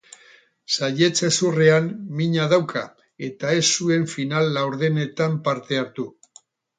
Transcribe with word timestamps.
Saihets-hezurrean 0.75 1.89
mina 2.21 2.47
dauka 2.53 2.81
eta 3.27 3.51
ez 3.57 3.61
zuen 3.75 4.07
final-laurdenetan 4.15 5.37
parte 5.49 5.79
hartu. 5.83 6.07